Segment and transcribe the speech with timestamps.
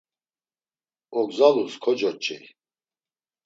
[1.19, 2.45] Ogzalus kocoç̌ey.